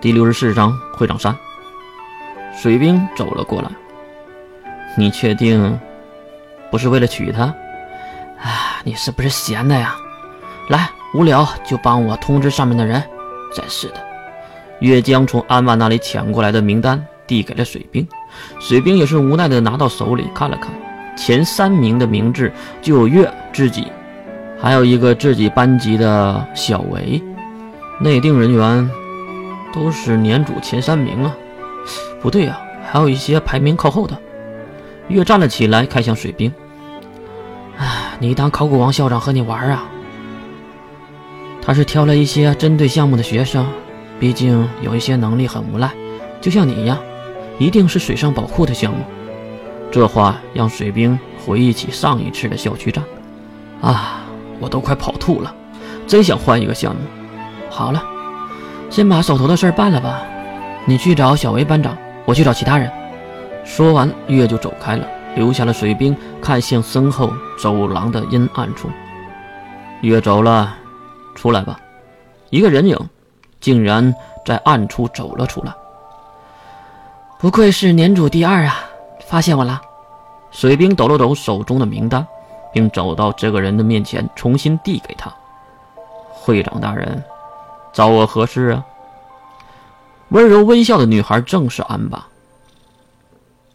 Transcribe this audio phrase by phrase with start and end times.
[0.00, 1.36] 第六十四章会长三。
[2.56, 3.68] 水兵走了过来，
[4.96, 5.76] 你确定
[6.70, 7.42] 不是为了娶她？
[8.40, 9.96] 啊，你是不是闲的呀？
[10.68, 13.02] 来，无聊就帮我通知上面的人。
[13.52, 13.94] 真是的。
[14.78, 18.06] 岳江从安万那里抢过来的名单递给了水兵，
[18.60, 20.70] 水兵也是无奈的拿到手里看了看，
[21.16, 23.88] 前三名的名字就有岳自己，
[24.60, 27.20] 还有一个自己班级的小维，
[27.98, 28.88] 内定人员
[29.72, 31.36] 都是年组前三名啊。
[32.20, 34.16] 不对呀，还有一些排名靠后的。
[35.08, 36.52] 岳站了起来，看向水兵。
[37.78, 39.84] 哎，你当考古王校长和你玩啊？
[41.62, 43.66] 他是挑了一些针对项目的学生，
[44.18, 45.90] 毕竟有一些能力很无赖，
[46.40, 46.98] 就像你一样，
[47.58, 49.04] 一定是水上宝库的项目。
[49.90, 53.04] 这话让水兵回忆起上一次的校区战，
[53.80, 54.20] 啊，
[54.60, 55.54] 我都快跑吐了，
[56.06, 57.00] 真想换一个项目。
[57.70, 58.02] 好了，
[58.90, 60.22] 先把手头的事办了吧。
[60.84, 62.90] 你去找小维班长，我去找其他人。
[63.64, 65.06] 说完，月就走开了。
[65.34, 68.88] 留下了水兵看向身后走廊的阴暗处，
[70.00, 70.74] 月走了，
[71.36, 71.78] 出来吧。
[72.50, 72.98] 一个人影
[73.60, 74.12] 竟然
[74.44, 75.72] 在暗处走了出来。
[77.38, 78.80] 不愧是年主第二啊！
[79.28, 79.80] 发现我了。
[80.50, 82.26] 水兵抖了抖手中的名单，
[82.72, 85.32] 并走到这个人的面前，重新递给他。
[86.32, 87.22] 会长大人，
[87.92, 88.84] 找我何事啊？
[90.30, 92.26] 温柔微笑的女孩正是安巴。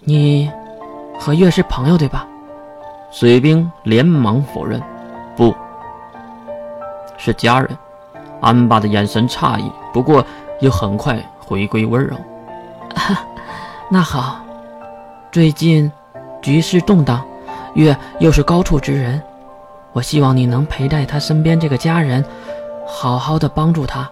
[0.00, 0.50] 你。
[1.18, 2.26] 和月是朋友对吧？
[3.10, 4.78] 水兵连忙否认，
[5.34, 5.54] 不
[7.16, 7.70] 是家人。
[8.42, 10.22] 安巴的眼神诧异，不过
[10.60, 12.14] 又很快回归温柔。
[13.88, 14.38] 那好，
[15.32, 15.90] 最近
[16.42, 17.24] 局势动荡，
[17.72, 19.20] 月又是高处之人，
[19.94, 22.22] 我希望你能陪在他身边，这个家人，
[22.86, 24.08] 好好的帮助他，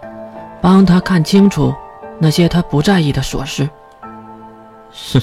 [0.61, 1.75] 帮他看清楚
[2.19, 3.69] 那些他不在意的琐事。
[5.13, 5.23] 哼，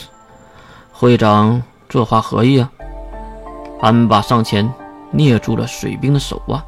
[0.92, 1.62] 会长。
[1.90, 2.72] 这话何意啊？
[3.82, 4.74] 安巴上前
[5.12, 6.64] 捏住了水兵的手腕。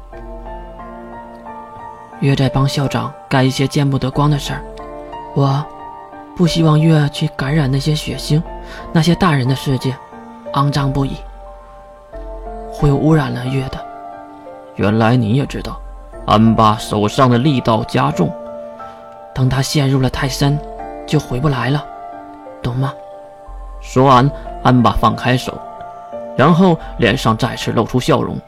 [2.20, 4.62] 月在帮校长干一些见不得光的事儿，
[5.34, 5.64] 我
[6.36, 8.42] 不希望月去感染那些血腥，
[8.92, 9.96] 那些大人的世界，
[10.52, 11.16] 肮脏不已，
[12.70, 13.82] 会污染了月的。
[14.76, 15.80] 原来你也知道，
[16.26, 18.32] 安巴手上的力道加重，
[19.34, 20.58] 等他陷入了太深，
[21.06, 21.84] 就回不来了，
[22.62, 22.92] 懂吗？
[23.82, 24.30] 说完。
[24.62, 25.60] 安巴放开手，
[26.38, 28.40] 然后脸上再次露出笑容。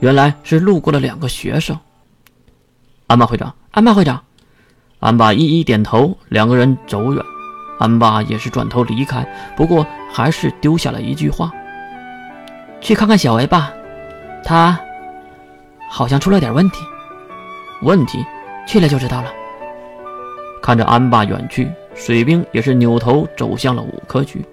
[0.00, 1.78] 原来是路过了两个学生。
[3.06, 4.20] 安巴会长，安巴会长，
[4.98, 6.18] 安巴一一点头。
[6.30, 7.24] 两个人走远，
[7.78, 9.24] 安巴也是转头离开，
[9.56, 11.52] 不过还是丢下了一句话
[12.82, 13.72] ：“去看看小维吧，
[14.42, 14.76] 他
[15.88, 16.84] 好像出了点问题。”
[17.82, 18.24] 问题，
[18.66, 19.32] 去了就知道了。
[20.62, 24.44] 看着安爸远去，水兵也是扭头走向了五科区。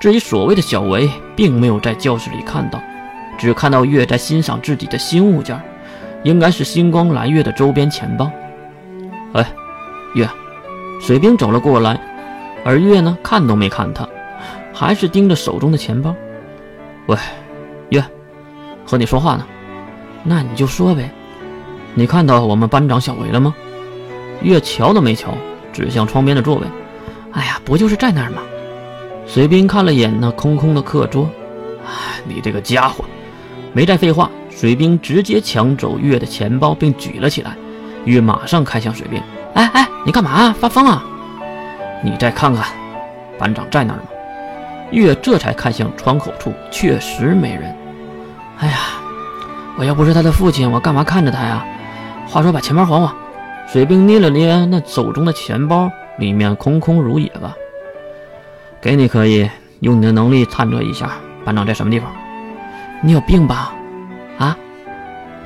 [0.00, 2.80] 至于所谓的小维，并没有在教室里看到，
[3.36, 5.60] 只看到月在欣赏自己的新物件，
[6.22, 8.30] 应该是星光蓝月的周边钱包。
[9.32, 9.44] 哎，
[10.14, 10.28] 月，
[11.00, 12.00] 水兵走了过来，
[12.64, 14.08] 而月呢，看都没看他，
[14.72, 16.14] 还是盯着手中的钱包。
[17.06, 17.16] 喂，
[17.88, 18.02] 月，
[18.86, 19.44] 和你说话呢，
[20.22, 21.10] 那你就说呗。
[21.94, 23.54] 你看到我们班长小维了吗？
[24.42, 25.34] 月瞧都没瞧，
[25.72, 26.66] 指向窗边的座位。
[27.32, 28.42] 哎呀，不就是在那儿吗？
[29.26, 31.28] 水兵看了眼那空空的课桌，
[31.84, 33.04] 哎，你这个家伙，
[33.72, 34.30] 没再废话。
[34.50, 37.56] 水兵直接抢走月的钱包，并举了起来。
[38.04, 39.22] 月马上看向水兵，
[39.54, 40.54] 哎哎，你干嘛？
[40.58, 41.04] 发疯啊？
[42.02, 42.66] 你再看看，
[43.38, 44.04] 班长在那儿吗？
[44.90, 47.74] 月这才看向窗口处，确实没人。
[48.58, 48.78] 哎呀，
[49.76, 51.64] 我要不是他的父亲，我干嘛看着他呀？
[52.30, 53.12] 话说，把钱包还我。
[53.66, 57.56] 水兵捏了捏那手中的钱包，里面空空如也吧。
[58.80, 61.10] 给你可以用你的能力探测一下
[61.44, 62.08] 班长在什么地方。
[63.02, 63.72] 你有病吧？
[64.38, 64.56] 啊？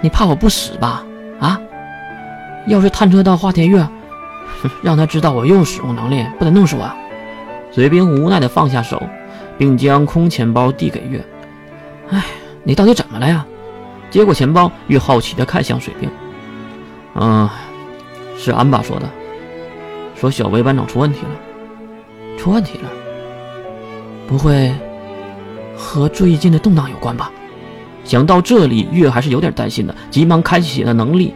[0.03, 1.03] 你怕我不死吧？
[1.41, 1.59] 啊？
[2.67, 3.87] 要是探测到华天月，
[4.85, 6.87] 让他知道我又使用能力，不得弄死我？
[7.73, 9.03] 水兵无奈地放下手，
[9.57, 11.25] 并将空钱包递给月。
[12.11, 12.23] 哎，
[12.63, 13.47] 你到底怎么了呀？
[14.11, 16.11] 接过钱包，月好奇地看向水兵。
[17.15, 17.49] 嗯，
[18.37, 19.09] 是安爸说的，
[20.17, 22.91] 说小薇班长出问题了，出问题了。
[24.27, 24.73] 不会
[25.77, 27.31] 和最近的动荡有关吧？
[28.05, 31.33] 想到这里，月还是有点担心的，急忙开启了能力。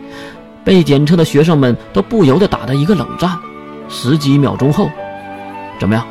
[0.64, 3.38] 被检测的学生们都不由得打了一个冷战。
[3.88, 4.90] 十几秒钟后，
[5.78, 6.06] 怎么样？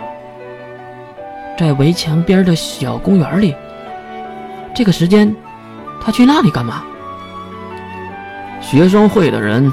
[1.59, 3.53] 在围墙边的小公园里。
[4.73, 5.35] 这个时间，
[6.01, 6.83] 他去那里干嘛？
[8.69, 9.71] 学生会的人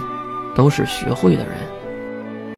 [0.54, 1.54] 都是学会的人。